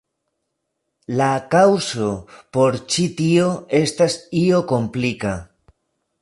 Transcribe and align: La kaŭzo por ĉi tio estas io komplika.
La 1.19 1.27
kaŭzo 1.55 2.07
por 2.57 2.79
ĉi 2.95 3.05
tio 3.19 3.53
estas 3.81 4.17
io 4.45 4.65
komplika. 4.73 5.37